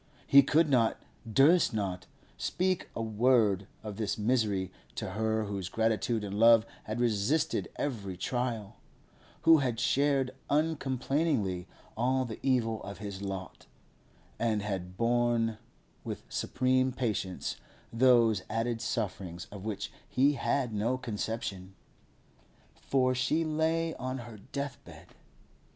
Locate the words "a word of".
2.95-3.97